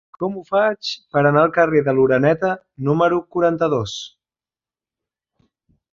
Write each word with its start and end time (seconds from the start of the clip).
Com 0.21 0.37
ho 0.37 0.41
faig 0.45 0.93
per 1.15 1.21
anar 1.31 1.43
al 1.47 1.53
carrer 1.57 1.83
de 1.89 1.95
l'Oreneta 1.97 2.51
número 2.89 3.21
quaranta-dos? 3.37 3.97